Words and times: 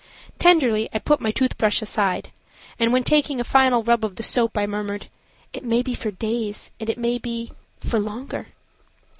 Tenderly 0.39 0.89
I 0.91 0.97
put 0.97 1.21
my 1.21 1.29
tooth 1.29 1.59
brush 1.59 1.79
aside, 1.79 2.31
and, 2.79 2.91
when 2.91 3.03
taking 3.03 3.39
a 3.39 3.43
final 3.43 3.83
rub 3.83 4.03
of 4.03 4.15
the 4.15 4.23
soap, 4.23 4.57
I 4.57 4.65
murmured, 4.65 5.09
"It 5.53 5.63
may 5.63 5.83
be 5.83 5.93
for 5.93 6.09
days, 6.09 6.71
and 6.79 6.89
it 6.89 6.97
may 6.97 7.19
be–for 7.19 7.99
longer." 7.99 8.47